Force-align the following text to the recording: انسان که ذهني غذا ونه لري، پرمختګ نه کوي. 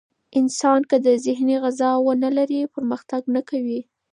انسان 0.39 0.81
که 0.89 0.95
ذهني 1.27 1.55
غذا 1.63 1.91
ونه 2.05 2.29
لري، 2.37 2.59
پرمختګ 2.73 3.21
نه 3.35 3.41
کوي. 3.49 3.79